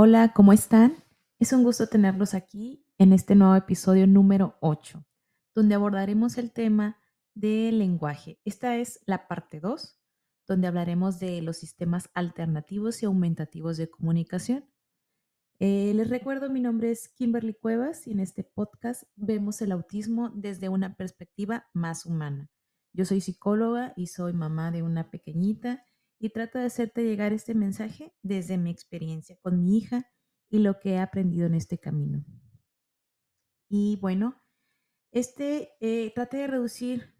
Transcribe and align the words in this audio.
Hola, 0.00 0.32
¿cómo 0.32 0.52
están? 0.52 0.94
Es 1.40 1.52
un 1.52 1.64
gusto 1.64 1.88
tenerlos 1.88 2.32
aquí 2.34 2.86
en 2.98 3.12
este 3.12 3.34
nuevo 3.34 3.56
episodio 3.56 4.06
número 4.06 4.56
8, 4.60 5.04
donde 5.56 5.74
abordaremos 5.74 6.38
el 6.38 6.52
tema 6.52 7.00
del 7.34 7.80
lenguaje. 7.80 8.38
Esta 8.44 8.76
es 8.76 9.00
la 9.06 9.26
parte 9.26 9.58
2, 9.58 10.00
donde 10.46 10.68
hablaremos 10.68 11.18
de 11.18 11.42
los 11.42 11.56
sistemas 11.56 12.10
alternativos 12.14 13.02
y 13.02 13.06
aumentativos 13.06 13.76
de 13.76 13.90
comunicación. 13.90 14.70
Eh, 15.58 15.92
les 15.96 16.08
recuerdo, 16.08 16.48
mi 16.48 16.60
nombre 16.60 16.92
es 16.92 17.08
Kimberly 17.08 17.54
Cuevas 17.54 18.06
y 18.06 18.12
en 18.12 18.20
este 18.20 18.44
podcast 18.44 19.02
vemos 19.16 19.60
el 19.62 19.72
autismo 19.72 20.30
desde 20.32 20.68
una 20.68 20.94
perspectiva 20.94 21.66
más 21.74 22.06
humana. 22.06 22.52
Yo 22.92 23.04
soy 23.04 23.20
psicóloga 23.20 23.94
y 23.96 24.06
soy 24.06 24.32
mamá 24.32 24.70
de 24.70 24.84
una 24.84 25.10
pequeñita 25.10 25.87
y 26.18 26.30
trato 26.30 26.58
de 26.58 26.66
hacerte 26.66 27.04
llegar 27.04 27.32
este 27.32 27.54
mensaje 27.54 28.12
desde 28.22 28.58
mi 28.58 28.70
experiencia 28.70 29.36
con 29.40 29.62
mi 29.62 29.78
hija 29.78 30.10
y 30.50 30.58
lo 30.58 30.78
que 30.80 30.92
he 30.92 30.98
aprendido 30.98 31.46
en 31.46 31.54
este 31.54 31.78
camino. 31.78 32.24
Y 33.68 33.96
bueno, 34.00 34.42
este 35.12 35.70
eh, 35.80 36.12
traté 36.14 36.38
de 36.38 36.46
reducir 36.48 37.14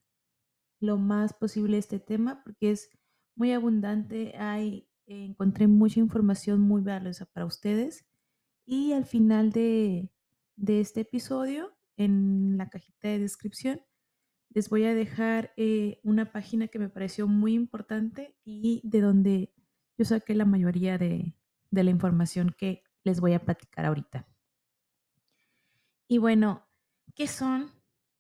lo 0.81 0.97
más 0.97 1.35
posible 1.35 1.79
este 1.79 1.99
tema 1.99 2.43
porque 2.45 2.71
es 2.71 2.91
muy 3.37 3.53
abundante. 3.53 4.37
Hay, 4.37 4.89
encontré 5.07 5.67
mucha 5.69 6.01
información 6.01 6.61
muy 6.61 6.83
valiosa 6.83 7.27
para 7.27 7.47
ustedes. 7.47 8.07
Y 8.67 8.93
al 8.93 9.07
final 9.07 9.51
de, 9.53 10.11
de 10.57 10.81
este 10.81 11.01
episodio, 11.01 11.77
en 11.97 12.57
la 12.59 12.69
cajita 12.69 13.09
de 13.09 13.19
descripción, 13.21 13.81
les 14.51 14.69
voy 14.71 14.85
a 14.85 14.95
dejar 14.95 15.53
eh, 15.57 16.01
una 16.03 16.33
página 16.33 16.69
que 16.69 16.79
me 16.79 16.89
pareció 16.89 17.27
muy 17.27 17.55
importante 17.55 18.37
y 18.45 18.81
de 18.85 19.01
donde 19.01 19.55
yo 19.97 20.05
saqué 20.05 20.35
la 20.35 20.45
mayoría 20.45 20.99
de, 20.99 21.35
de 21.71 21.85
la 21.85 21.91
información 21.91 22.55
que 22.57 22.83
les 23.05 23.21
voy 23.21 23.35
a 23.35 23.45
platicar 23.45 23.85
ahorita. 23.85 24.27
Y 26.09 26.19
bueno, 26.19 26.67
¿qué 27.15 27.27
son 27.27 27.71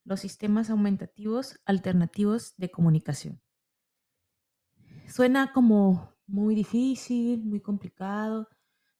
los 0.05 0.21
sistemas 0.21 0.71
aumentativos 0.71 1.59
alternativos 1.65 2.55
de 2.57 2.71
comunicación? 2.71 3.41
Suena 5.07 5.53
como 5.53 6.15
muy 6.27 6.55
difícil, 6.55 7.45
muy 7.45 7.61
complicado, 7.61 8.49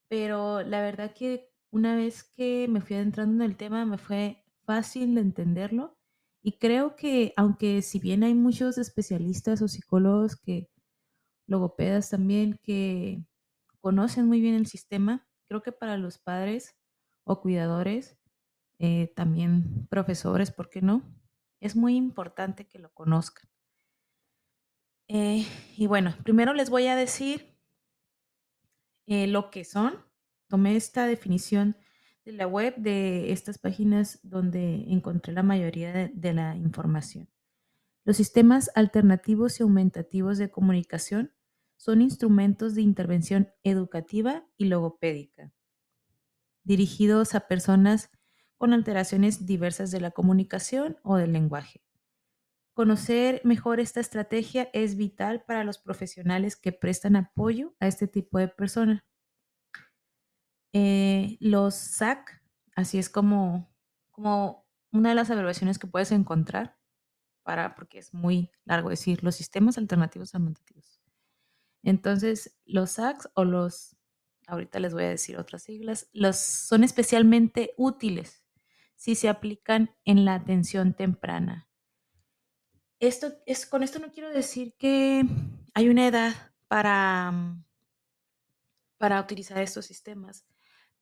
pero 0.07 0.63
la 0.63 0.81
verdad 0.81 1.13
que 1.13 1.51
una 1.69 1.95
vez 1.95 2.23
que 2.23 2.67
me 2.67 2.81
fui 2.81 2.95
adentrando 2.95 3.43
en 3.43 3.51
el 3.51 3.57
tema 3.57 3.85
me 3.85 3.99
fue 3.99 4.43
fácil 4.63 5.13
de 5.13 5.21
entenderlo 5.21 5.98
y 6.41 6.57
creo 6.57 6.95
que 6.95 7.33
aunque 7.35 7.81
si 7.81 7.99
bien 7.99 8.23
hay 8.23 8.33
muchos 8.33 8.77
especialistas 8.77 9.61
o 9.61 9.67
psicólogos 9.67 10.35
que, 10.35 10.69
logopedas 11.47 12.09
también, 12.09 12.59
que 12.63 13.25
conocen 13.81 14.27
muy 14.27 14.39
bien 14.39 14.55
el 14.55 14.67
sistema, 14.67 15.27
creo 15.47 15.63
que 15.63 15.71
para 15.71 15.97
los 15.97 16.19
padres 16.19 16.77
o 17.25 17.41
cuidadores, 17.41 18.17
eh, 18.77 19.11
también 19.15 19.87
profesores, 19.89 20.51
¿por 20.51 20.69
qué 20.69 20.81
no? 20.81 21.03
Es 21.59 21.75
muy 21.75 21.95
importante 21.95 22.67
que 22.67 22.79
lo 22.79 22.93
conozcan. 22.93 23.49
Eh, 25.09 25.45
y 25.75 25.87
bueno, 25.87 26.15
primero 26.23 26.53
les 26.53 26.69
voy 26.69 26.87
a 26.87 26.95
decir 26.95 27.57
eh, 29.07 29.27
lo 29.27 29.49
que 29.49 29.65
son. 29.65 30.05
Tomé 30.47 30.75
esta 30.75 31.07
definición 31.07 31.75
la 32.31 32.47
web 32.47 32.75
de 32.77 33.31
estas 33.31 33.57
páginas 33.57 34.19
donde 34.23 34.85
encontré 34.87 35.33
la 35.33 35.43
mayoría 35.43 35.93
de, 35.93 36.11
de 36.13 36.33
la 36.33 36.55
información. 36.55 37.29
Los 38.05 38.17
sistemas 38.17 38.71
alternativos 38.75 39.59
y 39.59 39.63
aumentativos 39.63 40.37
de 40.37 40.49
comunicación 40.49 41.33
son 41.77 42.01
instrumentos 42.01 42.75
de 42.75 42.81
intervención 42.81 43.49
educativa 43.63 44.45
y 44.57 44.65
logopédica, 44.65 45.53
dirigidos 46.63 47.35
a 47.35 47.47
personas 47.47 48.09
con 48.57 48.73
alteraciones 48.73 49.45
diversas 49.45 49.89
de 49.89 50.01
la 50.01 50.11
comunicación 50.11 50.97
o 51.03 51.15
del 51.15 51.31
lenguaje. 51.31 51.81
Conocer 52.73 53.41
mejor 53.43 53.79
esta 53.79 53.99
estrategia 53.99 54.69
es 54.73 54.95
vital 54.95 55.43
para 55.45 55.63
los 55.63 55.77
profesionales 55.79 56.55
que 56.55 56.71
prestan 56.71 57.15
apoyo 57.15 57.75
a 57.79 57.87
este 57.87 58.07
tipo 58.07 58.39
de 58.39 58.47
personas. 58.49 59.01
Eh, 60.73 61.37
los 61.39 61.75
SAC, 61.75 62.41
así 62.75 62.99
es 62.99 63.09
como, 63.09 63.73
como 64.11 64.67
una 64.91 65.09
de 65.09 65.15
las 65.15 65.29
abreviaciones 65.31 65.79
que 65.79 65.87
puedes 65.87 66.11
encontrar, 66.11 66.77
para, 67.43 67.75
porque 67.75 67.99
es 67.99 68.13
muy 68.13 68.51
largo 68.65 68.89
decir, 68.89 69.23
los 69.23 69.35
sistemas 69.35 69.77
alternativos 69.77 70.35
aumentativos. 70.35 71.01
Entonces, 71.81 72.59
los 72.65 72.91
SACs 72.91 73.29
o 73.33 73.45
los, 73.45 73.95
ahorita 74.47 74.79
les 74.79 74.93
voy 74.93 75.03
a 75.03 75.09
decir 75.09 75.37
otras 75.37 75.63
siglas, 75.63 76.09
los 76.13 76.37
son 76.37 76.83
especialmente 76.83 77.73
útiles 77.77 78.43
si 78.95 79.15
se 79.15 79.29
aplican 79.29 79.95
en 80.03 80.25
la 80.25 80.35
atención 80.35 80.93
temprana. 80.93 81.69
Esto 82.99 83.31
es, 83.45 83.65
con 83.65 83.81
esto 83.81 83.99
no 83.99 84.11
quiero 84.11 84.29
decir 84.29 84.75
que 84.77 85.23
hay 85.73 85.87
una 85.87 86.05
edad 86.05 86.33
para, 86.67 87.57
para 88.97 89.21
utilizar 89.21 89.59
estos 89.59 89.85
sistemas 89.85 90.45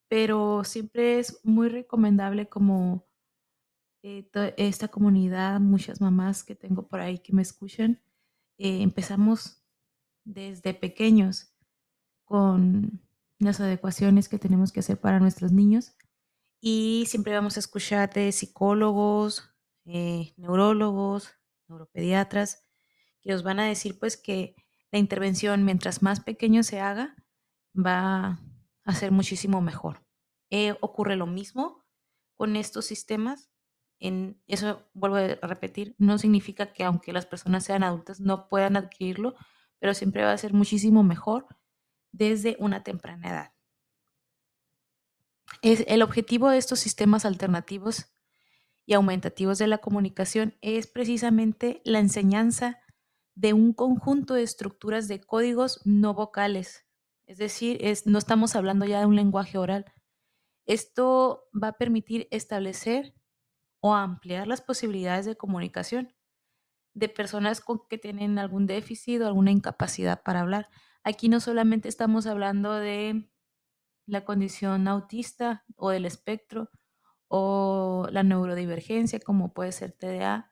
pero 0.08 0.64
siempre 0.64 1.18
es 1.18 1.40
muy 1.44 1.68
recomendable 1.68 2.48
como 2.48 3.06
eh, 4.02 4.28
esta 4.56 4.88
comunidad, 4.88 5.60
muchas 5.60 6.00
mamás 6.00 6.44
que 6.44 6.54
tengo 6.54 6.88
por 6.88 7.00
ahí 7.00 7.18
que 7.18 7.32
me 7.32 7.42
escuchan, 7.42 8.00
eh, 8.58 8.82
empezamos 8.82 9.62
desde 10.24 10.74
pequeños 10.74 11.54
con 12.24 13.00
las 13.38 13.60
adecuaciones 13.60 14.28
que 14.28 14.38
tenemos 14.38 14.72
que 14.72 14.80
hacer 14.80 15.00
para 15.00 15.20
nuestros 15.20 15.52
niños 15.52 15.94
y 16.60 17.04
siempre 17.06 17.34
vamos 17.34 17.56
a 17.56 17.60
escuchar 17.60 18.12
de 18.12 18.32
psicólogos, 18.32 19.50
eh, 19.84 20.34
neurólogos, 20.36 21.30
neuropediatras, 21.68 22.64
que 23.20 23.34
os 23.34 23.42
van 23.42 23.60
a 23.60 23.66
decir 23.66 23.98
pues 23.98 24.16
que 24.16 24.56
la 24.90 24.98
intervención 24.98 25.64
mientras 25.64 26.02
más 26.02 26.20
pequeño 26.20 26.62
se 26.62 26.80
haga 26.80 27.16
va 27.74 28.40
hacer 28.88 29.12
muchísimo 29.12 29.60
mejor. 29.60 30.02
Eh, 30.50 30.74
ocurre 30.80 31.14
lo 31.14 31.26
mismo 31.26 31.84
con 32.36 32.56
estos 32.56 32.86
sistemas. 32.86 33.50
En 34.00 34.42
eso 34.46 34.88
vuelvo 34.94 35.16
a 35.16 35.46
repetir, 35.46 35.94
no 35.98 36.16
significa 36.18 36.72
que 36.72 36.84
aunque 36.84 37.12
las 37.12 37.26
personas 37.26 37.64
sean 37.64 37.82
adultas 37.82 38.18
no 38.20 38.48
puedan 38.48 38.76
adquirirlo, 38.76 39.34
pero 39.78 39.92
siempre 39.92 40.24
va 40.24 40.32
a 40.32 40.38
ser 40.38 40.54
muchísimo 40.54 41.02
mejor 41.02 41.46
desde 42.12 42.56
una 42.60 42.82
temprana 42.82 43.28
edad. 43.28 43.52
Es, 45.60 45.84
el 45.86 46.00
objetivo 46.02 46.48
de 46.48 46.58
estos 46.58 46.80
sistemas 46.80 47.26
alternativos 47.26 48.06
y 48.86 48.94
aumentativos 48.94 49.58
de 49.58 49.66
la 49.66 49.78
comunicación 49.78 50.56
es 50.62 50.86
precisamente 50.86 51.82
la 51.84 51.98
enseñanza 51.98 52.78
de 53.34 53.52
un 53.52 53.74
conjunto 53.74 54.34
de 54.34 54.44
estructuras 54.44 55.08
de 55.08 55.20
códigos 55.20 55.82
no 55.84 56.14
vocales 56.14 56.87
es 57.28 57.36
decir, 57.36 57.78
no 58.06 58.18
estamos 58.18 58.56
hablando 58.56 58.86
ya 58.86 59.00
de 59.00 59.06
un 59.06 59.14
lenguaje 59.14 59.58
oral. 59.58 59.84
Esto 60.64 61.44
va 61.52 61.68
a 61.68 61.78
permitir 61.78 62.26
establecer 62.30 63.14
o 63.80 63.94
ampliar 63.94 64.46
las 64.48 64.62
posibilidades 64.62 65.26
de 65.26 65.36
comunicación 65.36 66.14
de 66.94 67.10
personas 67.10 67.60
con 67.60 67.86
que 67.86 67.98
tienen 67.98 68.38
algún 68.38 68.66
déficit 68.66 69.20
o 69.20 69.26
alguna 69.26 69.50
incapacidad 69.50 70.22
para 70.22 70.40
hablar. 70.40 70.70
Aquí 71.04 71.28
no 71.28 71.38
solamente 71.38 71.90
estamos 71.90 72.26
hablando 72.26 72.72
de 72.72 73.30
la 74.06 74.24
condición 74.24 74.88
autista 74.88 75.66
o 75.76 75.90
del 75.90 76.06
espectro 76.06 76.70
o 77.28 78.08
la 78.10 78.22
neurodivergencia, 78.22 79.20
como 79.20 79.52
puede 79.52 79.72
ser 79.72 79.92
TDA. 79.92 80.50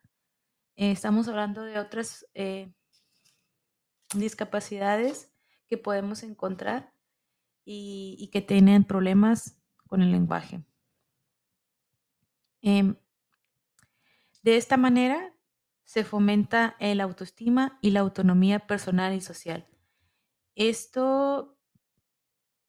Eh, 0.77 0.91
estamos 0.91 1.27
hablando 1.27 1.63
de 1.63 1.79
otras 1.79 2.27
eh, 2.35 2.71
discapacidades 4.15 5.33
que 5.67 5.79
podemos 5.79 6.23
encontrar 6.23 6.93
y, 7.65 8.31
que 8.33 8.41
tienen 8.41 8.85
problemas 8.85 9.59
con 9.87 10.03
el 10.03 10.13
lenguaje. 10.13 10.65
Em, 12.63 12.97
de 14.43 14.57
esta 14.57 14.77
manera 14.77 15.35
se 15.85 16.05
fomenta 16.05 16.77
el 16.79 17.01
autoestima 17.01 17.79
y 17.81 17.91
la 17.91 18.01
autonomía 18.01 18.67
personal 18.67 19.15
y 19.15 19.21
social. 19.21 19.67
Esto 20.55 21.59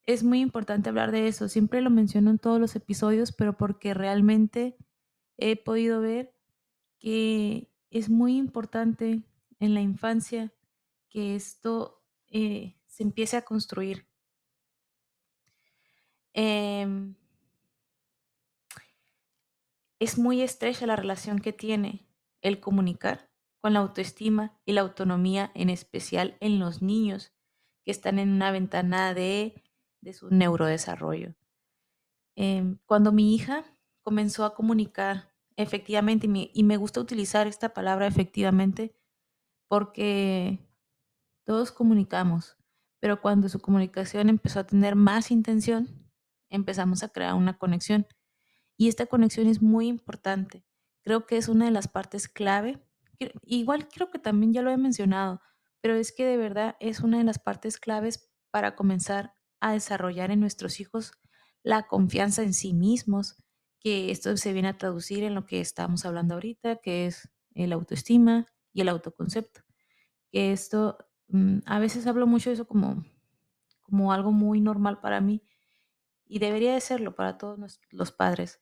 es 0.06 0.24
muy 0.24 0.40
importante 0.40 0.90
hablar 0.90 1.12
de 1.12 1.28
eso. 1.28 1.48
Siempre 1.50 1.82
lo 1.82 1.90
menciono 1.90 2.32
en 2.32 2.40
todos 2.40 2.60
los 2.60 2.76
episodios, 2.76 3.32
pero 3.32 3.58
porque 3.58 3.94
realmente 3.94 4.78
he 5.38 5.56
podido 5.56 6.02
ver 6.02 6.34
que 7.00 7.72
es 7.90 8.10
muy 8.10 8.38
importante 8.38 9.24
en 9.60 9.74
la 9.74 9.82
infancia 9.82 10.54
que 11.10 11.36
esto 11.36 12.04
eh, 12.30 12.77
se 12.98 13.04
empiece 13.04 13.38
a 13.38 13.44
construir. 13.44 14.08
Em, 16.34 17.16
es 20.00 20.18
muy 20.18 20.42
estrecha 20.42 20.86
la 20.88 20.96
relación 20.96 21.40
que 21.40 21.54
tiene 21.54 22.08
el 22.42 22.60
comunicar 22.60 23.30
con 23.62 23.74
la 23.74 23.80
autoestima 23.80 24.60
y 24.66 24.74
la 24.74 24.82
autonomía, 24.82 25.52
en 25.56 25.70
especial 25.70 26.38
en 26.40 26.60
los 26.60 26.82
niños 26.82 27.34
que 27.84 27.92
están 27.92 28.20
en 28.20 28.30
una 28.30 28.52
ventana 28.52 29.14
de 29.14 29.64
de 30.02 30.14
su 30.14 30.30
neurodesarrollo. 30.30 31.36
Em, 32.36 32.78
cuando 32.86 33.12
mi 33.12 33.36
hija 33.36 33.66
comenzó 34.02 34.46
a 34.46 34.54
comunicar 34.54 35.34
efectivamente, 35.56 36.28
y 36.54 36.64
me, 36.64 36.78
gusta 36.78 37.02
utilizar 37.02 37.48
esta 37.48 37.74
palabra 37.74 38.08
efectivamente, 38.08 38.96
porque 39.68 40.60
todos 41.46 41.72
comunicamos, 41.72 42.57
pero 43.00 43.22
cuando 43.22 43.50
su 43.50 43.60
comunicación 43.60 44.30
empezó 44.30 44.60
a 44.60 44.68
tener 44.68 44.96
más 44.96 45.32
intención, 45.32 46.10
empezamos 46.50 47.04
a 47.04 47.10
crear 47.10 47.34
una 47.34 47.58
conexión. 47.58 48.08
Y 48.78 48.88
esta 48.88 49.06
conexión 49.06 49.48
es 49.48 49.62
muy 49.62 49.88
importante. 49.88 50.66
Creo 51.04 51.26
que 51.26 51.38
es 51.38 51.48
una 51.50 51.66
de 51.66 51.72
las 51.72 51.88
partes 51.88 52.28
clave. 52.28 52.82
Igual 53.44 53.88
creo 53.88 54.10
que 54.12 54.20
también 54.20 54.54
ya 54.54 54.62
lo 54.62 54.72
he 54.72 54.78
mencionado, 54.78 55.42
pero 55.82 55.96
es 55.96 56.12
que 56.12 56.26
de 56.26 56.38
verdad 56.38 56.76
es 56.80 57.00
una 57.00 57.18
de 57.18 57.24
las 57.24 57.40
partes 57.40 57.78
claves 57.78 58.32
para 58.52 58.76
comenzar 58.76 59.34
a 59.60 59.74
desarrollar 59.74 60.32
en 60.32 60.40
nuestros 60.40 60.80
hijos 60.80 61.12
la 61.64 61.88
confianza 61.88 62.44
en 62.44 62.54
sí 62.54 62.74
mismos, 62.74 63.36
que 63.80 64.12
esto 64.12 64.36
se 64.38 64.54
viene 64.54 64.70
a 64.70 64.78
traducir 64.78 65.24
en 65.24 65.36
lo 65.36 65.46
que 65.46 65.60
estamos 65.60 66.06
hablando 66.06 66.36
ahorita, 66.36 66.78
que 66.78 67.08
es 67.08 67.30
el 67.54 67.74
autoestima 67.74 68.48
y 68.74 68.82
el 68.82 68.90
autoconcepto. 68.90 69.62
Que 70.32 70.52
esto, 70.52 70.98
a 71.66 71.80
veces 71.80 72.08
hablo 72.08 72.28
mucho 72.28 72.50
de 72.50 72.56
eso 72.56 72.68
como, 72.68 73.06
como 73.82 74.14
algo 74.14 74.32
muy 74.32 74.62
normal 74.62 75.00
para 75.00 75.22
mí 75.22 75.44
y 76.26 76.40
debería 76.40 76.74
de 76.74 76.82
serlo 76.82 77.16
para 77.16 77.38
todos 77.38 77.80
los 77.92 78.12
padres. 78.12 78.62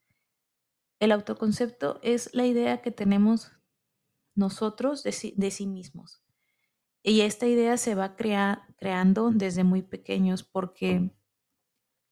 El 1.00 1.12
autoconcepto 1.12 2.00
es 2.04 2.34
la 2.34 2.46
idea 2.46 2.82
que 2.82 2.92
tenemos 2.92 3.52
nosotros 4.34 5.04
de 5.04 5.12
sí, 5.12 5.34
de 5.38 5.52
sí 5.52 5.68
mismos. 5.68 6.22
Y 7.04 7.22
esta 7.22 7.46
idea 7.46 7.78
se 7.78 7.94
va 7.94 8.16
creando 8.16 9.32
desde 9.32 9.64
muy 9.64 9.84
pequeños 9.84 10.44
porque 10.44 11.12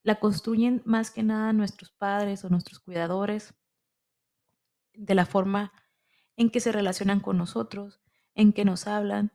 la 0.03 0.19
construyen 0.19 0.81
más 0.85 1.11
que 1.11 1.23
nada 1.23 1.53
nuestros 1.53 1.91
padres 1.91 2.43
o 2.43 2.49
nuestros 2.49 2.79
cuidadores, 2.79 3.55
de 4.93 5.15
la 5.15 5.25
forma 5.25 5.71
en 6.35 6.49
que 6.49 6.59
se 6.59 6.71
relacionan 6.71 7.19
con 7.21 7.37
nosotros, 7.37 8.01
en 8.35 8.53
que 8.53 8.65
nos 8.65 8.85
hablan, 8.85 9.31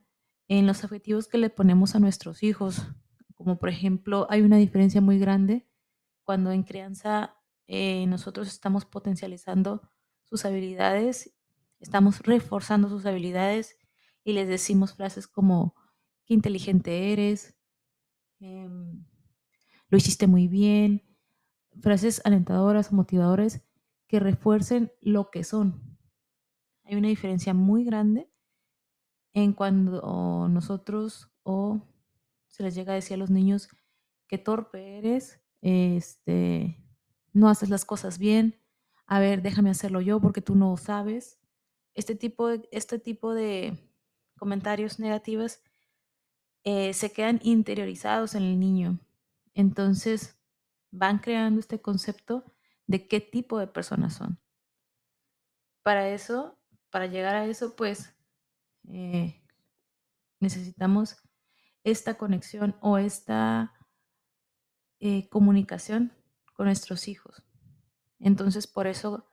en 0.48 0.66
los 0.66 0.82
objetivos 0.82 1.28
que 1.28 1.38
le 1.38 1.50
ponemos 1.50 1.94
a 1.94 2.00
nuestros 2.00 2.42
hijos. 2.42 2.82
Como 3.34 3.58
por 3.58 3.68
ejemplo, 3.68 4.26
hay 4.30 4.40
una 4.42 4.56
diferencia 4.56 5.00
muy 5.00 5.18
grande 5.18 5.68
cuando 6.24 6.50
en 6.50 6.62
crianza 6.62 7.36
eh, 7.66 8.06
nosotros 8.06 8.48
estamos 8.48 8.84
potencializando 8.84 9.82
sus 10.24 10.44
habilidades, 10.44 11.34
estamos 11.80 12.20
reforzando 12.20 12.88
sus 12.88 13.06
habilidades 13.06 13.78
y 14.24 14.32
les 14.32 14.48
decimos 14.48 14.94
frases 14.94 15.26
como, 15.26 15.74
qué 16.24 16.34
inteligente 16.34 17.12
eres, 17.12 17.56
em, 18.40 19.06
lo 19.88 19.96
hiciste 19.96 20.26
muy 20.26 20.48
bien, 20.48 21.02
frases 21.80 22.20
alentadoras, 22.24 22.92
motivadoras 22.92 23.62
que 24.06 24.20
refuercen 24.20 24.92
lo 25.00 25.30
que 25.30 25.44
son. 25.44 25.98
Hay 26.84 26.96
una 26.96 27.08
diferencia 27.08 27.54
muy 27.54 27.84
grande 27.84 28.30
en 29.32 29.52
cuando 29.52 30.48
nosotros 30.48 31.30
o 31.42 31.80
se 32.46 32.62
les 32.62 32.74
llega 32.74 32.92
a 32.92 32.96
decir 32.96 33.14
a 33.14 33.18
los 33.18 33.30
niños 33.30 33.68
que 34.26 34.38
torpe 34.38 34.98
eres, 34.98 35.40
este, 35.60 36.82
no 37.32 37.48
haces 37.48 37.68
las 37.70 37.84
cosas 37.84 38.18
bien, 38.18 38.60
a 39.06 39.20
ver, 39.20 39.42
déjame 39.42 39.70
hacerlo 39.70 40.00
yo 40.00 40.20
porque 40.20 40.42
tú 40.42 40.54
no 40.54 40.76
sabes. 40.76 41.38
Este 41.94 42.14
tipo 42.14 42.48
de, 42.48 42.68
este 42.72 42.98
tipo 42.98 43.34
de 43.34 43.76
comentarios 44.38 44.98
negativos 44.98 45.60
eh, 46.64 46.92
se 46.92 47.12
quedan 47.12 47.40
interiorizados 47.42 48.34
en 48.34 48.42
el 48.42 48.60
niño 48.60 49.00
entonces, 49.58 50.38
van 50.92 51.18
creando 51.18 51.58
este 51.58 51.80
concepto 51.80 52.44
de 52.86 53.08
qué 53.08 53.20
tipo 53.20 53.58
de 53.58 53.66
personas 53.66 54.14
son. 54.14 54.38
Para 55.82 56.10
eso, 56.10 56.56
para 56.90 57.06
llegar 57.06 57.34
a 57.34 57.44
eso, 57.44 57.74
pues 57.74 58.14
eh, 58.88 59.42
necesitamos 60.40 61.16
esta 61.84 62.18
conexión 62.18 62.76
o 62.80 62.98
esta 62.98 63.72
eh, 65.00 65.28
comunicación 65.28 66.12
con 66.54 66.66
nuestros 66.66 67.08
hijos. 67.08 67.44
Entonces, 68.18 68.66
por 68.66 68.86
eso 68.86 69.28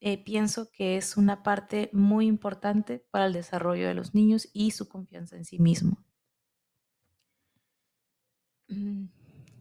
eh, 0.00 0.22
pienso 0.22 0.70
que 0.72 0.96
es 0.96 1.16
una 1.16 1.42
parte 1.42 1.90
muy 1.92 2.26
importante 2.26 3.06
para 3.10 3.26
el 3.26 3.32
desarrollo 3.32 3.86
de 3.86 3.94
los 3.94 4.14
niños 4.14 4.48
y 4.52 4.72
su 4.72 4.88
confianza 4.88 5.36
en 5.36 5.44
sí 5.44 5.58
mismo. 5.58 6.04
Mm. 8.68 9.06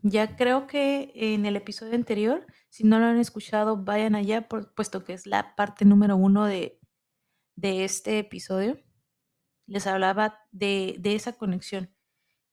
Ya 0.04 0.36
creo 0.36 0.66
que 0.66 1.12
en 1.14 1.46
el 1.46 1.56
episodio 1.56 1.94
anterior, 1.94 2.48
si 2.70 2.84
no 2.84 3.00
lo 3.00 3.06
han 3.06 3.20
escuchado, 3.20 3.78
vayan 3.78 4.16
allá, 4.16 4.48
puesto 4.48 5.04
que 5.04 5.14
es 5.14 5.28
la 5.28 5.56
parte 5.56 5.86
número 5.86 6.18
uno 6.18 6.46
de, 6.46 6.80
este 7.62 8.18
episodio. 8.18 8.80
Les 9.68 9.88
hablaba 9.88 10.40
de, 10.52 11.00
esa 11.04 11.34
conexión 11.34 11.94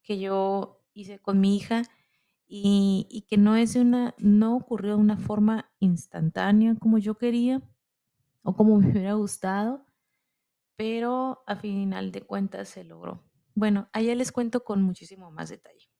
que 0.03 0.19
yo 0.19 0.85
hice 0.95 1.19
con 1.19 1.41
mi 1.41 1.57
hija 1.57 1.83
y, 2.47 3.27
que 3.29 3.37
no 3.37 3.57
es 3.57 3.77
una, 3.77 4.15
no 4.19 4.57
ocurrió 4.57 4.97
de 4.97 5.03
una 5.03 5.19
forma 5.19 5.71
instantánea 5.81 6.75
como 6.77 6.99
yo 6.99 7.17
quería 7.17 7.63
o 8.43 8.55
como 8.55 8.77
me 8.81 8.91
hubiera 8.91 9.15
gustado, 9.15 9.85
pero 10.77 11.43
a 11.47 11.57
final 11.57 12.13
de 12.13 12.23
cuentas 12.23 12.69
se 12.69 12.85
logró. 12.85 13.23
Bueno, 13.55 13.89
allá 13.93 14.15
les 14.15 14.33
cuento 14.33 14.65
con 14.65 14.83
muchísimo 14.83 15.31
más 15.31 15.49
detalle. 15.49 15.91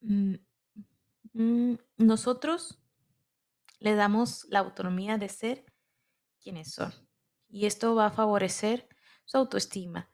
Mm, 0.00 0.34
mm, 1.32 1.74
nosotros 1.98 2.78
le 3.78 3.94
damos 3.94 4.46
la 4.50 4.60
autonomía 4.60 5.18
de 5.18 5.28
ser 5.28 5.64
quienes 6.40 6.72
son. 6.72 7.05
Y 7.48 7.66
esto 7.66 7.94
va 7.94 8.06
a 8.06 8.10
favorecer 8.10 8.88
su 9.24 9.38
autoestima, 9.38 10.10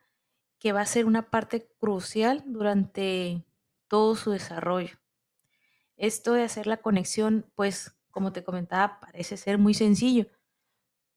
que 0.59 0.73
va 0.73 0.81
a 0.81 0.87
ser 0.87 1.07
una 1.07 1.31
parte 1.31 1.69
crucial 1.79 2.45
durante 2.47 3.45
todo 3.89 4.15
su 4.17 4.31
desarrollo. 4.31 4.99
Esto 5.97 6.33
de 6.33 6.45
hacer 6.45 6.67
la 6.67 6.79
conexión, 6.79 7.51
pues, 7.55 7.95
como 8.11 8.33
te 8.33 8.45
comentaba, 8.45 9.01
parece 9.01 9.37
ser 9.37 9.59
muy 9.59 9.75
sencillo, 9.75 10.27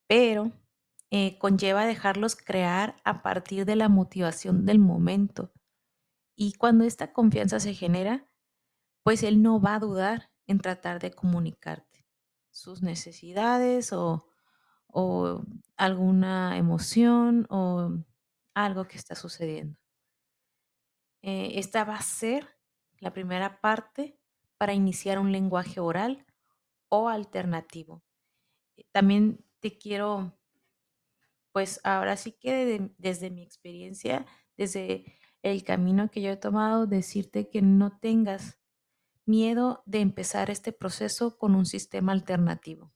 pero 0.06 0.52
eh, 1.10 1.38
conlleva 1.38 1.86
dejarlos 1.86 2.36
crear 2.36 2.96
a 3.04 3.22
partir 3.22 3.64
de 3.64 3.76
la 3.76 3.88
motivación 3.88 4.66
del 4.66 4.78
momento. 4.78 5.52
Y 6.34 6.54
cuando 6.54 6.84
esta 6.84 7.12
confianza 7.12 7.60
se 7.60 7.74
genera, 7.74 8.28
pues 9.02 9.22
él 9.22 9.42
no 9.42 9.60
va 9.60 9.76
a 9.76 9.80
dudar 9.80 10.30
en 10.46 10.58
tratar 10.58 11.00
de 11.00 11.12
comunicarte 11.12 12.06
sus 12.50 12.82
necesidades 12.82 13.92
o, 13.92 14.26
alguna 15.76 16.56
emoción 16.56 17.46
o 17.50 17.90
algo 18.54 18.88
que 18.88 18.96
está 18.96 19.14
sucediendo. 19.14 19.78
Eh, 21.22 21.58
esta 21.58 21.84
va 21.84 21.96
a 21.96 22.02
ser 22.02 22.48
la 22.98 23.12
primera 23.12 23.60
parte 23.60 24.18
para 24.58 24.74
iniciar 24.74 25.18
un 25.18 25.32
lenguaje 25.32 25.80
oral 25.80 26.24
o 26.88 27.08
alternativo. 27.08 28.02
También 28.92 29.44
te 29.60 29.76
quiero, 29.76 30.38
pues 31.52 31.80
ahora 31.84 32.16
sí 32.16 32.32
que 32.32 32.90
desde 32.96 33.30
mi 33.30 33.42
experiencia, 33.42 34.26
desde 34.56 35.18
el 35.42 35.64
camino 35.64 36.10
que 36.10 36.22
yo 36.22 36.30
he 36.30 36.36
tomado, 36.36 36.86
decirte 36.86 37.50
que 37.50 37.62
no 37.62 37.98
tengas 37.98 38.58
miedo 39.26 39.82
de 39.86 40.00
empezar 40.00 40.50
este 40.50 40.72
proceso 40.72 41.36
con 41.38 41.54
un 41.54 41.66
sistema 41.66 42.12
alternativo. 42.12 42.95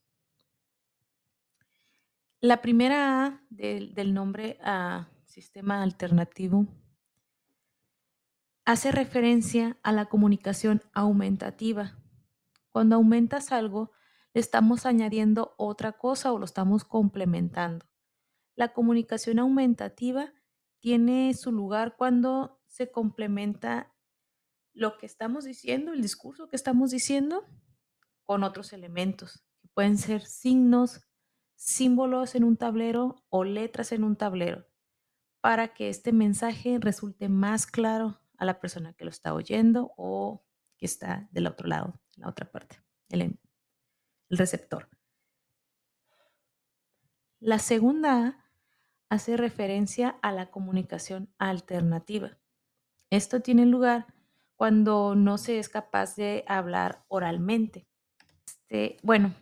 La 2.42 2.62
primera 2.62 3.26
A 3.26 3.42
del, 3.50 4.14
nombre 4.14 4.58
a 4.62 5.10
sistema 5.26 5.82
alternativo 5.82 6.66
hace 8.64 8.92
referencia 8.92 9.76
a 9.82 9.92
la 9.92 10.06
comunicación 10.06 10.80
aumentativa. 10.94 11.98
Cuando 12.70 12.96
aumentas 12.96 13.52
algo, 13.52 13.92
le 14.32 14.40
estamos 14.40 14.86
añadiendo 14.86 15.54
otra 15.58 15.92
cosa 15.92 16.32
o 16.32 16.38
lo 16.38 16.46
estamos 16.46 16.84
complementando. 16.84 17.84
La 18.54 18.72
comunicación 18.72 19.38
aumentativa 19.38 20.32
tiene 20.78 21.34
su 21.34 21.52
lugar 21.52 21.96
cuando 21.98 22.62
se 22.64 22.90
complementa 22.90 23.92
lo 24.72 24.96
que 24.96 25.04
estamos 25.04 25.44
diciendo, 25.44 25.92
el 25.92 26.00
discurso 26.00 26.48
que 26.48 26.56
estamos 26.56 26.90
diciendo, 26.90 27.44
con 28.24 28.44
otros 28.44 28.72
elementos, 28.72 29.44
que 29.60 29.68
pueden 29.74 29.98
ser 29.98 30.24
signos, 30.24 31.02
símbolos 31.60 32.34
en 32.34 32.44
un 32.44 32.56
tablero 32.56 33.22
o 33.28 33.44
letras 33.44 33.92
en 33.92 34.02
un 34.02 34.16
tablero, 34.16 34.66
para 35.42 35.74
que 35.74 35.90
este 35.90 36.10
mensaje 36.10 36.78
resulte 36.80 37.28
más 37.28 37.66
claro 37.66 38.18
a 38.38 38.46
la 38.46 38.60
persona 38.60 38.94
que 38.94 39.04
lo 39.04 39.10
está 39.10 39.34
oyendo 39.34 39.92
o 39.98 40.42
que 40.78 40.86
está 40.86 41.28
del 41.32 41.46
otro 41.46 41.68
lado, 41.68 42.00
la 42.16 42.28
otra 42.28 42.50
parte, 42.50 42.82
el, 43.10 43.38
receptor. 44.30 44.88
La 47.40 47.58
segunda 47.58 48.42
hace 49.10 49.36
referencia 49.36 50.18
a 50.22 50.32
la 50.32 50.50
comunicación 50.50 51.30
alternativa. 51.36 52.38
Esto 53.10 53.42
tiene 53.42 53.66
lugar 53.66 54.06
cuando 54.56 55.14
no 55.14 55.36
se 55.36 55.58
es 55.58 55.68
capaz 55.68 56.16
de 56.16 56.44
hablar 56.46 57.04
oralmente. 57.08 57.86
Este, 58.46 58.96
bueno, 59.02 59.34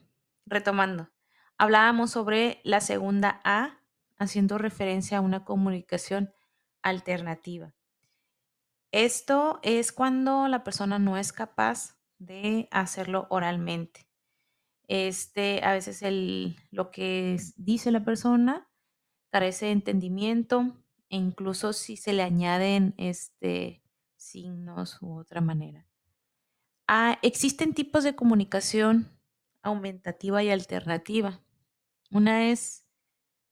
retomando, 0.47 1.11
hablábamos 1.59 2.13
sobre 2.13 2.61
la 2.65 2.81
segunda 2.81 3.41
A, 3.45 3.81
haciendo 4.17 4.59
referencia 4.59 5.19
a 5.19 5.21
una 5.21 5.45
comunicación 5.45 6.33
alternativa. 6.83 7.75
Esto 8.91 9.61
es 9.63 9.93
cuando 9.93 10.49
la 10.49 10.65
persona 10.65 10.99
no 10.99 11.19
es 11.19 11.33
capaz 11.33 11.99
de 12.19 12.69
hacerlo 12.71 13.27
oralmente. 13.29 14.09
Este, 14.87 15.63
a 15.63 15.73
veces 15.73 16.03
el, 16.03 16.57
lo 16.71 16.91
que 16.91 17.39
dice 17.57 17.91
la 17.91 18.05
persona 18.05 18.71
carece 19.31 19.67
de 19.67 19.73
entendimiento 19.73 20.83
e 21.11 21.17
incluso 21.17 21.75
si 21.75 21.97
se 21.99 22.15
le 22.15 22.23
añaden 22.23 22.95
este, 22.97 23.83
signos 24.17 24.99
u 25.03 25.19
otra 25.19 25.43
manera. 25.43 25.87
Ah, 26.87 27.19
existen 27.21 27.75
tipos 27.75 28.03
de 28.05 28.17
comunicación 28.17 29.19
aumentativa 29.63 30.43
y 30.43 30.51
alternativa. 30.51 31.43
Una 32.11 32.49
es, 32.51 32.87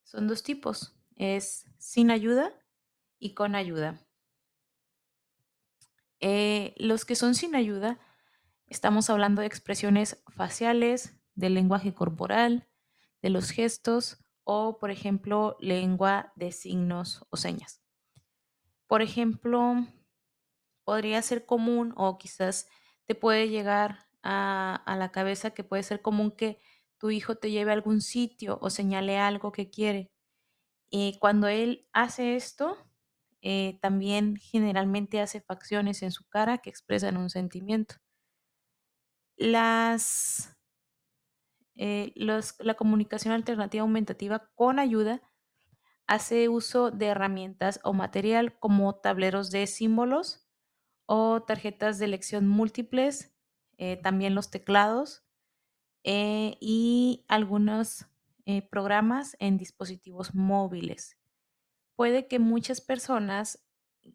son 0.05 0.29
dos 0.29 0.43
tipos, 0.43 0.97
es 1.17 1.67
sin 1.79 2.11
ayuda 2.11 2.53
y 3.19 3.35
con 3.35 3.55
ayuda. 3.55 4.01
Eh, 6.21 6.75
los 6.79 7.05
que 7.05 7.17
son 7.17 7.35
sin 7.35 7.55
ayuda, 7.55 7.99
estamos 8.67 9.11
hablando 9.11 9.41
de 9.41 9.47
expresiones 9.47 10.23
faciales, 10.29 11.15
del 11.35 11.55
lenguaje 11.55 11.93
corporal, 11.95 12.69
de 13.21 13.31
los 13.31 13.51
gestos 13.51 14.25
o, 14.43 14.79
por 14.79 14.91
ejemplo, 14.91 15.57
lengua 15.61 16.33
de 16.37 16.53
signos 16.53 17.27
o 17.31 17.37
señas. 17.37 17.83
Por 18.87 19.03
ejemplo, 19.03 19.87
podría 20.85 21.21
ser 21.21 21.45
común 21.45 21.93
o 21.97 22.17
quizás 22.17 22.69
te 23.05 23.15
puede 23.15 23.49
llegar 23.49 24.07
a, 24.23 24.83
a, 24.87 24.97
la 24.97 25.13
cabeza 25.13 25.51
que 25.51 25.65
puede 25.65 25.83
ser 25.83 26.01
común 26.01 26.31
que 26.31 26.61
tu 26.99 27.11
hijo 27.11 27.37
te 27.37 27.51
lleve 27.51 27.71
a 27.73 27.75
algún 27.75 28.01
sitio 28.01 28.59
o 28.63 28.71
señale 28.71 29.19
algo 29.19 29.53
que 29.53 29.71
quiere. 29.71 30.11
Y 30.91 31.19
cuando 31.21 31.49
él 31.49 31.89
hace 31.93 32.37
esto, 32.37 32.77
eh, 33.43 33.79
también 33.83 34.37
generalmente 34.37 35.21
hace 35.21 35.41
facciones 35.41 36.03
en 36.03 36.13
su 36.13 36.29
cara 36.29 36.59
que 36.59 36.71
expresan 36.71 37.17
un 37.17 37.31
sentimiento. 37.31 37.97
Las, 39.39 40.53
eh, 41.75 42.13
la 42.17 42.75
comunicación 42.75 43.35
alternativa 43.35 43.83
aumentativa 43.83 44.51
con 44.55 44.79
ayuda 44.79 45.23
hace 46.07 46.49
uso 46.51 46.91
de 46.91 47.07
herramientas 47.09 47.81
o 47.85 47.95
material 47.95 48.59
como 48.59 48.97
tableros 48.97 49.51
de 49.51 49.67
símbolos 49.69 50.49
o 51.07 51.43
tarjetas 51.45 51.99
de 52.01 52.07
elección 52.07 52.49
múltiples, 52.49 53.37
eh, 53.79 53.99
también 54.03 54.35
los 54.37 54.51
teclados 54.51 55.26
eh, 56.09 56.57
y 56.61 57.25
algunos 57.27 58.07
eh, 58.45 58.63
programas 58.63 59.37
en 59.41 59.59
dispositivos 59.59 60.37
móviles. 60.37 61.19
Puede 61.97 62.29
que 62.29 62.39
muchas 62.39 62.81
personas 62.81 63.67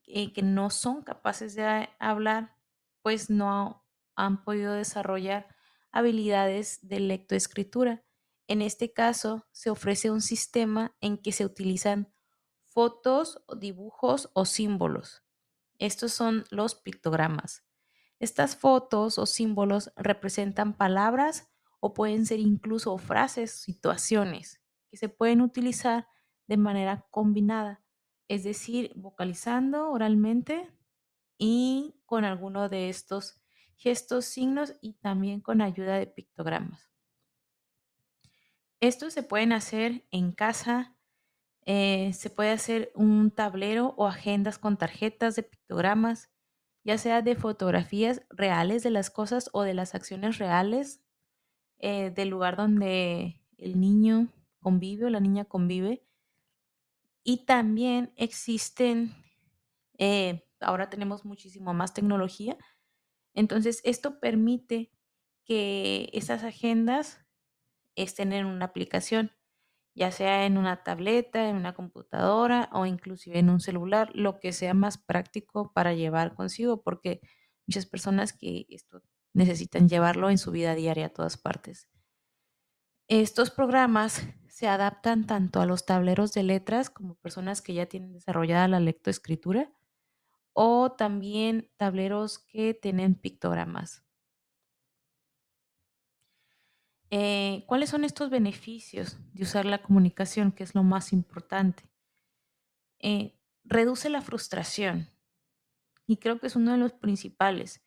eh, 0.08 0.32
que 0.32 0.42
no 0.42 0.70
son 0.70 1.02
capaces 1.02 1.54
de 1.54 1.90
hablar, 2.00 2.56
pues 3.02 3.30
no 3.30 3.86
han 4.16 4.46
podido 4.46 4.72
desarrollar 4.72 5.54
habilidades 5.92 6.80
de 6.88 7.02
lectoescritura. 7.02 8.06
En 8.48 8.62
este 8.62 8.94
caso, 8.94 9.46
se 9.52 9.70
ofrece 9.70 10.12
un 10.12 10.22
sistema 10.22 10.96
en 11.02 11.18
que 11.18 11.34
se 11.34 11.44
utilizan 11.44 12.14
fotos, 12.68 13.44
dibujos 13.60 14.30
o 14.32 14.46
símbolos. 14.46 15.24
Estos 15.78 16.14
son 16.14 16.46
los 16.52 16.74
pictogramas. 16.74 17.66
Estas 18.18 18.56
fotos 18.56 19.18
o 19.18 19.26
símbolos 19.26 19.92
representan 19.98 20.72
palabras 20.78 21.51
o 21.82 21.94
pueden 21.94 22.26
ser 22.26 22.40
incluso 22.40 22.98
frases, 22.98 23.52
situaciones 23.52 24.62
que 24.90 24.98
se 24.98 25.10
pueden 25.10 25.42
utilizar 25.42 26.08
de 26.48 26.58
manera 26.58 27.08
combinada, 27.12 27.84
es 28.28 28.44
decir, 28.44 28.94
vocalizando 28.96 29.90
oralmente 29.90 30.70
y 31.38 31.96
con 32.06 32.24
alguno 32.24 32.70
de 32.70 32.90
estos 32.90 33.42
gestos, 33.76 34.26
signos 34.26 34.76
y 34.80 34.94
también 34.94 35.42
con 35.42 35.62
ayuda 35.62 35.98
de 35.98 36.08
pictogramas. 36.08 36.92
Estos 38.80 39.14
se 39.14 39.24
pueden 39.24 39.52
hacer 39.52 40.06
en 40.12 40.34
casa, 40.34 40.96
eh, 41.66 42.14
se 42.14 42.30
puede 42.30 42.52
hacer 42.52 42.92
un 42.96 43.32
tablero 43.32 43.96
o 43.98 44.08
agendas 44.08 44.60
con 44.60 44.78
tarjetas 44.78 45.36
de 45.36 45.44
pictogramas, 45.44 46.30
ya 46.84 46.98
sea 46.98 47.22
de 47.24 47.36
fotografías 47.36 48.22
reales 48.30 48.84
de 48.84 48.92
las 48.92 49.10
cosas 49.10 49.50
o 49.54 49.64
de 49.64 49.74
las 49.74 49.96
acciones 49.96 50.38
reales 50.38 51.02
eh, 51.82 52.12
del 52.12 52.30
lugar 52.30 52.58
donde 52.58 53.42
el 53.58 53.80
niño 53.80 54.30
convive 54.60 55.06
o 55.06 55.10
la 55.10 55.20
niña 55.20 55.46
convive. 55.46 56.06
Y 57.24 57.46
también 57.46 58.14
existen, 58.16 59.14
eh, 59.98 60.48
ahora 60.60 60.90
tenemos 60.90 61.26
muchísimo 61.26 61.74
más 61.74 61.94
tecnología, 61.94 62.58
entonces 63.34 63.82
esto 63.84 64.20
permite 64.20 64.92
que 65.46 66.10
esas 66.14 66.44
agendas 66.44 67.26
estén 67.96 68.34
en 68.34 68.46
una 68.46 68.66
aplicación, 68.66 69.32
ya 69.96 70.12
sea 70.12 70.46
en 70.46 70.58
una 70.58 70.84
tableta, 70.84 71.50
en 71.50 71.56
una 71.58 71.74
computadora 71.74 72.70
o 72.74 72.86
inclusive 72.86 73.40
en 73.40 73.50
un 73.50 73.60
celular, 73.60 74.12
lo 74.14 74.40
que 74.40 74.54
sea 74.54 74.74
más 74.74 74.98
práctico 74.98 75.74
para 75.74 75.94
llevar 75.94 76.36
consigo, 76.36 76.82
porque 76.84 77.22
muchas 77.68 77.86
personas 77.86 78.34
que 78.34 78.66
esto 78.70 79.04
necesitan 79.34 79.90
llevarlo 79.90 80.30
en 80.30 80.38
su 80.38 80.52
vida 80.52 80.76
diaria 80.76 81.08
a 81.08 81.14
todas 81.14 81.38
partes. 81.38 81.88
Estos 83.08 83.52
programas 83.52 84.22
se 84.48 84.68
adaptan 84.68 85.26
tanto 85.26 85.60
a 85.60 85.66
los 85.66 85.86
tableros 85.86 86.34
de 86.34 86.44
letras 86.44 86.90
como 86.90 87.16
personas 87.16 87.62
que 87.62 87.74
ya 87.74 87.86
tienen 87.86 88.14
desarrollada 88.14 88.68
la 88.68 88.80
lectoescritura 88.80 89.72
o 90.54 90.92
también 90.92 91.70
tableros 91.78 92.40
que 92.40 92.74
tienen 92.74 93.16
pictogramas. 93.16 94.04
Eh, 97.10 97.66
¿Cuáles 97.68 97.90
son 97.90 98.06
estos 98.06 98.30
beneficios 98.30 99.18
de 99.34 99.44
usar 99.44 99.66
la 99.66 99.82
comunicación, 99.82 100.54
que 100.54 100.64
es 100.64 100.76
lo 100.76 100.84
más 100.84 101.12
importante? 101.12 101.84
Eh, 103.00 103.38
reduce 103.66 104.10
la 104.10 104.22
frustración 104.22 105.10
y 106.08 106.18
creo 106.18 106.40
que 106.40 106.48
es 106.48 106.56
uno 106.56 106.72
de 106.72 106.78
los 106.78 106.94
principales 106.94 107.82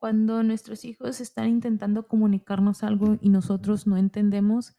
cuando 0.00 0.42
nuestros 0.42 0.86
hijos 0.86 1.20
están 1.20 1.50
intentando 1.50 2.08
comunicarnos 2.08 2.82
algo 2.82 3.18
y 3.20 3.28
nosotros 3.28 3.86
no 3.86 3.98
entendemos, 3.98 4.74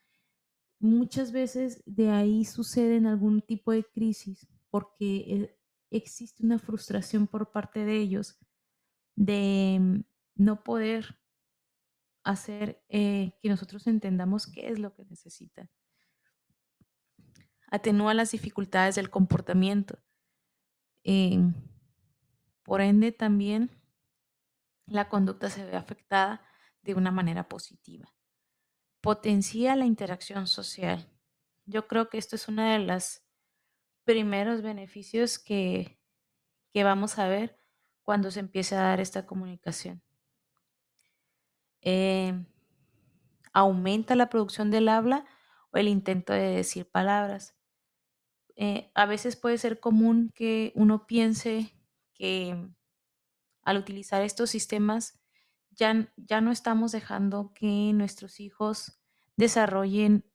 muchas 0.80 1.32
veces 1.32 1.84
de 1.86 2.10
ahí 2.10 2.44
suceden 2.44 3.06
algún 3.06 3.44
tipo 3.44 3.72
de 3.72 3.84
crisis 3.84 4.48
porque 4.72 5.18
eh, 5.18 5.60
existe 5.92 6.44
una 6.44 6.58
frustración 6.58 7.28
por 7.28 7.51
parte 7.51 7.86
de 7.86 7.98
ellos 7.98 8.40
de 9.16 9.78
mm, 9.80 10.00
no 10.44 10.63
poder 10.63 11.20
hacer 12.24 12.84
eh, 12.90 13.38
que 13.44 13.50
nosotros 13.50 13.86
entendamos 13.86 14.48
qué 14.48 14.70
es 14.70 14.80
lo 14.80 14.96
que 14.96 15.06
necesita. 15.06 15.70
Atenúa 17.68 18.16
las 18.16 18.32
dificultades 18.32 18.96
del 18.96 19.12
comportamiento. 19.12 20.00
Eh, 21.04 21.40
por 22.63 22.82
ende, 22.82 23.12
también 23.12 23.80
la 24.91 25.07
conducta 25.07 25.50
se 25.50 25.65
ve 25.65 25.75
afectada 25.75 26.41
de 26.81 26.95
una 26.95 27.12
manera 27.12 27.48
positiva. 27.48 28.13
Potencia 29.01 29.75
la 29.75 29.86
interacción 29.86 30.48
social. 30.48 31.10
Yo 31.65 31.88
creo 31.88 32.10
que 32.10 32.17
esto 32.17 32.36
es 32.36 32.48
uno 32.48 32.63
de 32.63 32.79
los 32.79 33.24
primeros 34.03 34.62
beneficios 34.62 35.39
que, 35.39 36.00
que 36.74 36.83
vamos 36.83 37.17
a 37.19 37.27
ver 37.27 37.57
cuando 38.03 38.31
se 38.31 38.41
empiece 38.41 38.75
a 38.75 38.81
dar 38.81 39.00
esta 39.00 39.25
comunicación. 39.25 40.03
Eh, 41.81 42.45
aumenta 43.53 44.15
la 44.15 44.29
producción 44.29 44.71
del 44.71 44.89
habla 44.89 45.25
o 45.71 45.77
el 45.77 45.88
intento 45.88 46.33
de 46.33 46.55
decir 46.55 46.89
palabras. 46.89 47.55
Eh, 48.55 48.91
a 48.93 49.05
veces 49.05 49.36
puede 49.36 49.57
ser 49.57 49.79
común 49.79 50.31
que 50.36 50.74
uno 50.75 51.07
piense 51.07 51.74
que 52.13 52.69
al 53.63 53.77
utilizar 53.77 54.22
estos 54.22 54.50
sistemas, 54.50 55.20
ya, 55.72 56.13
ya 56.18 56.41
no 56.41 56.51
estamos 56.51 56.91
dejando 56.91 57.53
que 57.53 57.91
nuestros 57.94 58.39
hijos 58.39 59.00
desarrollen 59.38 60.25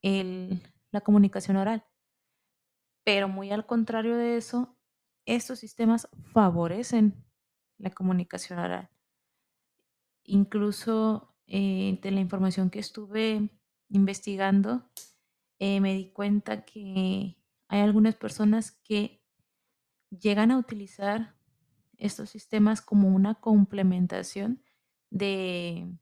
la 0.90 1.00
comunicación 1.00 1.56
oral. 1.56 1.84
Pero 3.04 3.28
muy 3.28 3.52
al 3.52 3.66
contrario 3.66 4.16
de 4.16 4.36
eso, 4.36 4.76
estos 5.26 5.58
sistemas 5.58 6.08
favorecen 6.32 7.24
la 7.78 7.90
comunicación 7.90 8.58
oral. 8.58 8.90
Incluso 10.24 11.36
eh, 11.46 11.98
de 12.02 12.10
la 12.10 12.20
información 12.20 12.70
que 12.70 12.80
estuve 12.80 13.48
investigando, 13.88 14.90
eh, 15.58 15.80
me 15.80 15.94
di 15.94 16.10
cuenta 16.10 16.64
que 16.64 17.36
hay 17.68 17.80
algunas 17.80 18.16
personas 18.16 18.72
que 18.72 19.22
llegan 20.10 20.50
a 20.50 20.58
utilizar 20.58 21.35
estos 21.98 22.30
sistemas 22.30 22.80
como 22.80 23.08
una 23.08 23.34
complementación 23.36 24.62
de, 25.10 25.92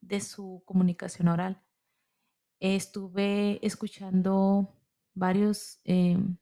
de 0.00 0.20
su 0.20 0.62
comunicación 0.64 1.28
oral. 1.28 1.62
Estuve 2.60 3.64
escuchando 3.66 4.74
varios 5.14 5.80
em, 5.84 6.36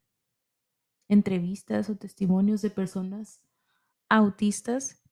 entrevistas 1.09 1.89
o 1.91 1.97
testimonios 1.97 2.63
de 2.63 2.71
personas 2.71 3.43
autistas 4.09 5.03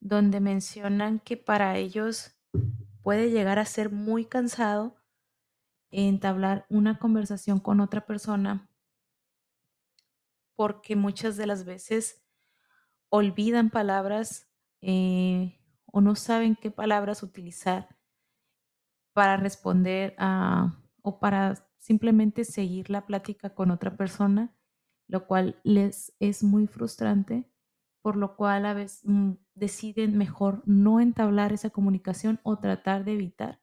donde 0.00 0.40
mencionan 0.40 1.20
que 1.20 1.36
para 1.36 1.76
ellos 1.76 2.34
puede 3.02 3.30
llegar 3.30 3.58
a 3.58 3.64
ser 3.64 3.90
muy 3.90 4.24
cansado 4.24 4.96
entablar 5.90 6.66
una 6.70 6.98
conversación 6.98 7.60
con 7.60 7.80
otra 7.80 8.06
persona 8.06 8.68
porque 10.56 10.96
muchas 10.96 11.36
de 11.36 11.46
las 11.46 11.64
veces 11.64 12.21
olvidan 13.12 13.68
palabras 13.68 14.48
eh, 14.80 15.60
o 15.84 16.00
no 16.00 16.16
saben 16.16 16.56
qué 16.56 16.70
palabras 16.70 17.22
utilizar 17.22 17.98
para 19.14 19.36
responder 19.36 20.14
a 20.16 20.78
o 21.02 21.18
para 21.18 21.56
simplemente 21.76 22.44
seguir 22.44 22.88
la 22.88 23.06
plática 23.06 23.54
con 23.54 23.70
otra 23.70 23.96
persona, 23.96 24.56
lo 25.08 25.26
cual 25.26 25.60
les 25.64 26.14
es 26.20 26.42
muy 26.42 26.66
frustrante, 26.66 27.50
por 28.02 28.16
lo 28.16 28.36
cual 28.36 28.64
a 28.64 28.72
veces 28.72 29.02
mm, 29.04 29.32
deciden 29.54 30.16
mejor 30.16 30.62
no 30.64 31.00
entablar 31.00 31.52
esa 31.52 31.70
comunicación 31.70 32.40
o 32.44 32.58
tratar 32.60 33.04
de 33.04 33.12
evitar 33.12 33.60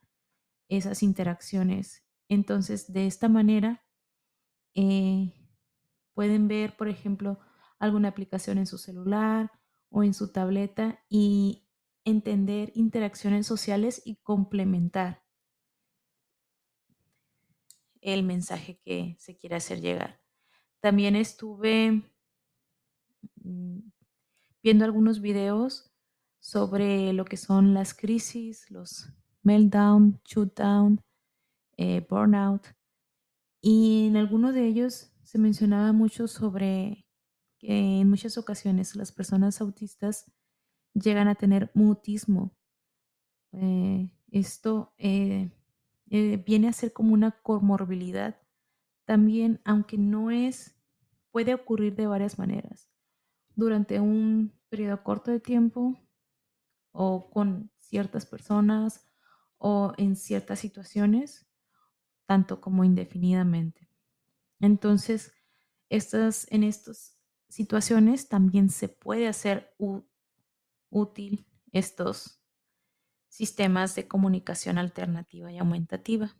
esas 0.70 1.01
interacciones. 1.01 2.06
Entonces, 2.29 2.94
de 2.94 3.08
esta 3.08 3.29
manera, 3.29 3.84
eh, 4.75 5.34
pueden 6.13 6.48
ver, 6.48 6.75
por 6.75 6.89
ejemplo, 6.89 7.39
alguna 7.79 8.09
aplicación 8.09 8.57
en 8.57 8.67
su 8.67 8.77
celular 8.77 9.51
o 9.89 10.03
en 10.03 10.13
su 10.13 10.31
tableta 10.31 11.00
y 11.09 11.65
entender 12.05 12.71
interacciones 12.75 13.48
sociales 13.48 14.01
y 14.05 14.17
complementar 14.17 15.24
el 18.01 18.24
mensaje 18.24 18.79
que 18.83 19.15
se 19.19 19.38
quiere 19.38 19.55
hacer 19.55 19.81
llegar. 19.81 20.21
También 20.79 21.15
estuve 21.15 22.03
mm, 23.36 23.79
viendo 24.63 24.86
algunos 24.86 25.21
videos 25.21 25.91
sobre 26.39 27.12
lo 27.13 27.25
que 27.25 27.38
son 27.38 27.74
las 27.74 27.93
crisis, 27.93 28.69
los 28.71 29.12
meltdown, 29.43 30.21
shutdown, 30.25 31.01
eh, 31.77 32.05
burnout. 32.09 32.67
Y 33.62 34.07
en 34.07 34.17
alguno 34.17 34.53
de 34.53 34.65
ellos 34.67 35.12
se 35.24 35.38
mencionaba 35.38 35.91
mucho 35.91 36.27
sobre 36.27 37.05
que 37.60 38.00
en 38.00 38.10
muchas 38.10 38.38
ocasiones 38.38 38.96
las 38.96 39.12
personas 39.12 39.62
autistas 39.62 40.32
llegan 40.94 41.28
a 41.28 41.36
tener 41.36 41.70
mutismo. 41.74 42.56
Eh, 43.51 44.10
esto 44.32 44.94
eh, 44.98 45.51
viene 46.08 46.70
a 46.70 46.74
ser 46.74 46.94
como 46.94 47.13
una 47.13 47.32
comorbilidad. 47.42 48.42
También, 49.06 49.62
aunque 49.66 49.98
no 49.98 50.32
es, 50.32 50.75
puede 51.32 51.54
ocurrir 51.54 51.96
de 51.96 52.08
varias 52.08 52.39
maneras. 52.39 52.89
Durante 53.56 54.00
un 54.00 54.54
periodo 54.70 55.04
corto 55.04 55.32
de 55.32 55.39
tiempo 55.39 56.00
o 56.92 57.30
con 57.30 57.72
ciertas 57.78 58.25
personas 58.25 59.06
o 59.58 59.94
en 59.98 60.16
ciertas 60.16 60.60
situaciones, 60.60 61.48
tanto 62.25 62.62
como 62.62 62.84
indefinidamente. 62.84 63.89
Entonces, 64.60 65.34
estas, 65.89 66.48
en 66.51 66.63
estas 66.63 67.18
situaciones 67.50 68.29
también 68.29 68.70
se 68.70 68.88
puede 68.88 69.27
hacer 69.27 69.75
útil 70.89 71.48
estos 71.72 72.41
sistemas 73.27 73.96
de 73.96 74.08
comunicación 74.08 74.77
alternativa 74.77 75.52
y 75.52 75.58
aumentativa. 75.58 76.36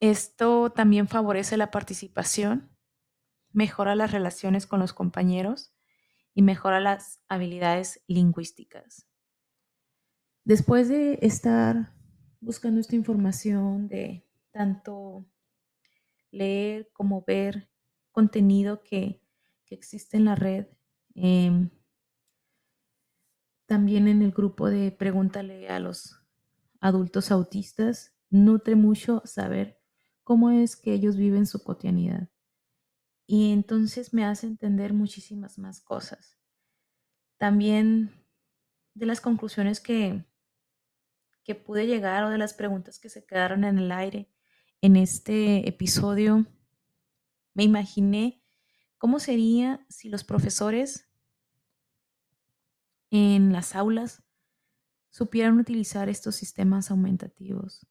Esto 0.00 0.70
también 0.70 1.08
favorece 1.08 1.56
la 1.56 1.70
participación, 1.70 2.76
mejora 3.52 3.94
las 3.94 4.10
relaciones 4.10 4.66
con 4.66 4.80
los 4.80 4.92
compañeros 4.92 5.74
y 6.34 6.42
mejora 6.42 6.80
las 6.80 7.22
habilidades 7.28 8.04
lingüísticas. 8.06 9.08
Después 10.44 10.88
de 10.88 11.18
estar 11.22 11.94
buscando 12.40 12.80
esta 12.80 12.94
información, 12.94 13.88
de 13.88 14.28
tanto 14.52 15.26
leer 16.30 16.90
como 16.92 17.24
ver 17.26 17.70
contenido 18.16 18.82
que, 18.82 19.20
existe 19.68 20.16
en 20.16 20.24
la 20.24 20.36
red, 20.36 20.68
em, 21.14 21.68
también 23.66 24.08
en 24.08 24.22
el 24.22 24.30
grupo 24.30 24.70
de 24.70 24.90
Pregúntale 24.90 25.68
a 25.68 25.80
los 25.80 26.18
adultos 26.80 27.30
autistas, 27.30 28.14
nutre 28.30 28.74
mucho 28.74 29.20
saber 29.26 29.78
cómo 30.22 30.50
es 30.50 30.76
que 30.76 30.94
ellos 30.94 31.16
viven 31.16 31.44
su 31.44 31.62
cotidianidad. 31.62 32.30
Y 33.26 33.52
entonces 33.52 34.14
me 34.14 34.24
hace 34.24 34.46
entender 34.46 34.94
muchísimas 34.94 35.58
más 35.58 35.82
cosas. 35.82 36.38
También 37.36 38.12
de 38.94 39.04
las 39.04 39.20
conclusiones 39.20 39.78
que, 39.78 40.24
que 41.44 41.54
pude 41.54 41.86
llegar 41.86 42.24
o 42.24 42.30
de 42.30 42.38
las 42.38 42.54
preguntas 42.54 42.98
que 42.98 43.10
se 43.10 43.26
quedaron 43.26 43.64
en 43.64 43.78
el 43.78 43.92
aire 43.92 44.30
en 44.80 44.96
este 44.96 45.68
episodio, 45.68 46.46
me 47.56 47.64
imaginé 47.64 48.42
cómo 48.98 49.18
sería 49.18 49.84
si 49.88 50.10
los 50.10 50.24
profesores 50.24 51.08
en 53.10 53.50
las 53.54 53.74
aulas 53.74 54.22
supieran 55.08 55.58
utilizar 55.58 56.10
estos 56.10 56.36
sistemas 56.36 56.90
aumentativos. 56.90 57.86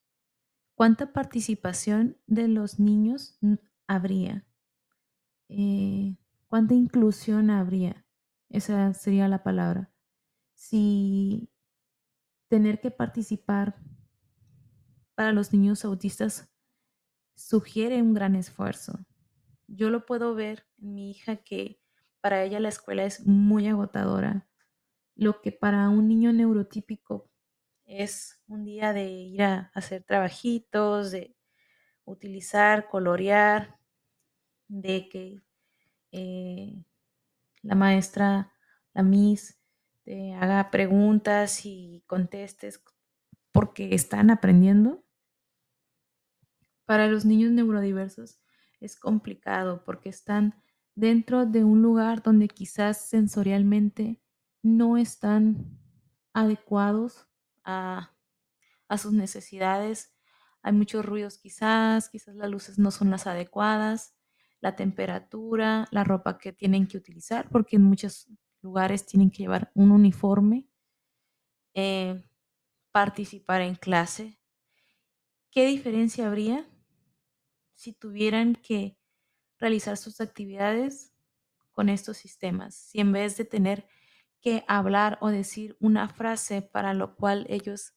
¿Cuánta 0.75 1.11
participación 1.13 2.15
de 2.27 2.47
los 2.47 2.79
niños 2.79 3.39
habría? 3.87 4.45
Eh, 5.49 6.15
¿Cuánta 6.47 6.75
inclusión 6.75 7.49
habría? 7.49 8.05
Esa 8.49 8.93
sería 8.93 9.27
la 9.27 9.41
palabra. 9.41 9.91
Si 10.53 11.49
tener 12.49 12.79
que 12.81 12.91
participar 12.91 13.77
para 15.15 15.31
los 15.31 15.53
niños 15.53 15.83
autistas 15.85 16.53
sugiere 17.33 18.03
un 18.03 18.13
gran 18.13 18.35
esfuerzo. 18.35 19.07
Yo 19.67 19.89
lo 19.89 20.05
puedo 20.05 20.35
ver 20.35 20.65
en 20.77 20.93
mi 20.93 21.11
hija 21.11 21.37
que 21.37 21.79
para 22.21 22.43
ella 22.43 22.59
la 22.59 22.69
escuela 22.69 23.03
es 23.03 23.25
muy 23.25 23.67
agotadora. 23.67 24.47
Lo 25.15 25.41
que 25.41 25.51
para 25.51 25.89
un 25.89 26.07
niño 26.07 26.33
neurotípico 26.33 27.29
es 27.85 28.41
un 28.47 28.63
día 28.63 28.93
de 28.93 29.09
ir 29.09 29.43
a 29.43 29.71
hacer 29.73 30.03
trabajitos, 30.03 31.11
de 31.11 31.35
utilizar, 32.03 32.89
colorear, 32.89 33.77
de 34.67 35.09
que 35.09 35.41
eh, 36.11 36.83
la 37.61 37.75
maestra, 37.75 38.51
la 38.93 39.03
Miss, 39.03 39.59
te 40.03 40.33
haga 40.33 40.69
preguntas 40.71 41.65
y 41.65 42.03
contestes 42.07 42.83
porque 43.51 43.95
están 43.95 44.29
aprendiendo. 44.29 45.03
Para 46.85 47.07
los 47.07 47.25
niños 47.25 47.51
neurodiversos 47.51 48.39
es 48.85 48.97
complicado 48.97 49.83
porque 49.83 50.09
están 50.09 50.61
dentro 50.95 51.45
de 51.45 51.63
un 51.63 51.81
lugar 51.81 52.23
donde 52.23 52.47
quizás 52.47 53.09
sensorialmente 53.09 54.21
no 54.63 54.97
están 54.97 55.77
adecuados 56.33 57.27
a, 57.63 58.15
a 58.87 58.97
sus 58.97 59.13
necesidades. 59.13 60.15
Hay 60.61 60.73
muchos 60.73 61.05
ruidos 61.05 61.37
quizás, 61.37 62.09
quizás 62.09 62.35
las 62.35 62.49
luces 62.49 62.79
no 62.79 62.91
son 62.91 63.11
las 63.11 63.27
adecuadas, 63.27 64.15
la 64.61 64.75
temperatura, 64.75 65.87
la 65.91 66.03
ropa 66.03 66.37
que 66.37 66.53
tienen 66.53 66.87
que 66.87 66.97
utilizar, 66.97 67.49
porque 67.49 67.75
en 67.75 67.83
muchos 67.83 68.27
lugares 68.61 69.05
tienen 69.05 69.29
que 69.29 69.43
llevar 69.43 69.71
un 69.75 69.91
uniforme, 69.91 70.67
eh, 71.73 72.23
participar 72.91 73.61
en 73.61 73.75
clase. 73.75 74.39
¿Qué 75.51 75.67
diferencia 75.67 76.27
habría 76.27 76.67
si 77.75 77.93
tuvieran 77.93 78.55
que 78.55 78.97
realizar 79.59 79.97
sus 79.97 80.21
actividades 80.21 81.13
con 81.71 81.89
estos 81.89 82.17
sistemas? 82.17 82.75
Si 82.75 82.99
en 82.99 83.11
vez 83.11 83.37
de 83.37 83.45
tener 83.45 83.87
que 84.41 84.63
hablar 84.67 85.17
o 85.21 85.29
decir 85.29 85.77
una 85.79 86.09
frase 86.09 86.61
para 86.61 86.93
lo 86.93 87.15
cual 87.15 87.45
ellos 87.49 87.93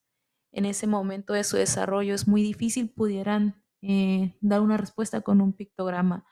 en 0.53 0.65
ese 0.65 0.87
momento 0.87 1.33
de 1.33 1.45
su 1.45 1.57
desarrollo 1.57 2.15
es 2.15 2.27
muy 2.27 2.43
difícil, 2.43 2.91
pudieran 2.91 3.63
eh, 3.83 4.37
dar 4.41 4.61
una 4.61 4.77
respuesta 4.77 5.21
con 5.21 5.41
un 5.41 5.53
pictograma 5.53 6.25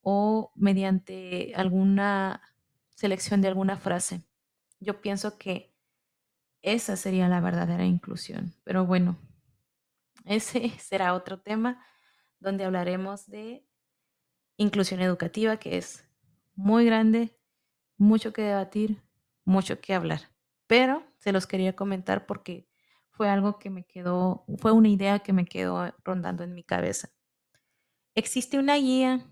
o 0.00 0.52
mediante 0.54 1.52
alguna 1.54 2.42
selección 2.90 3.40
de 3.40 3.48
alguna 3.48 3.76
frase. 3.76 4.22
Yo 4.80 5.00
pienso 5.00 5.38
que 5.38 5.72
esa 6.62 6.96
sería 6.96 7.28
la 7.28 7.40
verdadera 7.40 7.84
inclusión. 7.84 8.54
Pero 8.64 8.86
bueno, 8.86 9.18
ese 10.24 10.70
será 10.78 11.14
otro 11.14 11.40
tema 11.40 11.84
donde 12.42 12.64
hablaremos 12.64 13.26
de 13.28 13.64
inclusión 14.56 15.00
educativa, 15.00 15.56
que 15.56 15.78
es 15.78 16.04
muy 16.54 16.84
grande 16.84 17.38
mucho 17.96 18.32
que 18.32 18.42
debatir, 18.42 19.00
mucho 19.44 19.80
que 19.80 19.94
hablar, 19.94 20.22
pero 20.66 21.04
se 21.18 21.32
los 21.32 21.46
quería 21.46 21.76
comentar 21.76 22.26
porque 22.26 22.68
fue 23.10 23.28
algo 23.28 23.58
que 23.58 23.70
me 23.70 23.84
quedó, 23.84 24.44
fue 24.58 24.72
una 24.72 24.88
idea 24.88 25.20
que 25.20 25.32
me 25.32 25.44
quedó 25.44 25.94
rondando 26.04 26.42
en 26.42 26.54
mi 26.54 26.64
cabeza. 26.64 27.10
Existe 28.14 28.58
una 28.58 28.76
guía 28.76 29.24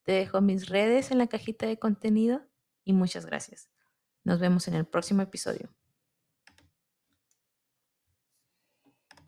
Te 0.03 0.13
dejo 0.13 0.41
mis 0.41 0.69
redes 0.69 1.11
en 1.11 1.19
la 1.19 1.27
cajita 1.27 1.67
de 1.67 1.79
contenido 1.79 2.43
y 2.85 2.93
muchas 2.93 3.27
gracias. 3.27 3.71
Nos 4.25 4.41
vemos 4.41 4.69
en 4.69 4.75
el 4.75 4.87
próximo 4.87 5.23
episodio. 5.23 5.75